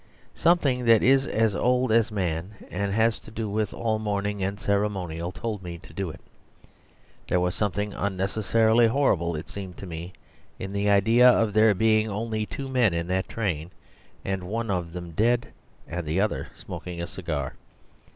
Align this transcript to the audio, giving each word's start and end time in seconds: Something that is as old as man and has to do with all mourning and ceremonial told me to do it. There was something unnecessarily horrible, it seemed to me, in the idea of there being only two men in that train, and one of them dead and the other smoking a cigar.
Something 0.33 0.85
that 0.85 1.03
is 1.03 1.27
as 1.27 1.53
old 1.53 1.91
as 1.91 2.11
man 2.11 2.55
and 2.71 2.91
has 2.91 3.19
to 3.19 3.29
do 3.29 3.47
with 3.47 3.71
all 3.71 3.99
mourning 3.99 4.41
and 4.41 4.59
ceremonial 4.59 5.31
told 5.31 5.61
me 5.61 5.77
to 5.77 5.93
do 5.93 6.09
it. 6.09 6.19
There 7.27 7.39
was 7.39 7.53
something 7.53 7.93
unnecessarily 7.93 8.87
horrible, 8.87 9.35
it 9.35 9.47
seemed 9.47 9.77
to 9.77 9.85
me, 9.85 10.13
in 10.57 10.73
the 10.73 10.89
idea 10.89 11.29
of 11.29 11.53
there 11.53 11.75
being 11.75 12.09
only 12.09 12.47
two 12.47 12.67
men 12.67 12.95
in 12.95 13.05
that 13.09 13.29
train, 13.29 13.69
and 14.25 14.45
one 14.49 14.71
of 14.71 14.91
them 14.91 15.11
dead 15.11 15.49
and 15.87 16.07
the 16.07 16.19
other 16.19 16.47
smoking 16.55 16.99
a 16.99 17.05
cigar. 17.05 17.53